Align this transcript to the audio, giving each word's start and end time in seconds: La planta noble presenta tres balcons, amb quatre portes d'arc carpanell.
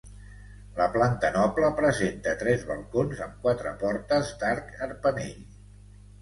La 0.77 0.85
planta 0.93 1.29
noble 1.35 1.69
presenta 1.79 2.33
tres 2.39 2.63
balcons, 2.71 3.21
amb 3.27 3.37
quatre 3.45 3.75
portes 3.85 4.33
d'arc 4.41 4.73
carpanell. 4.81 5.47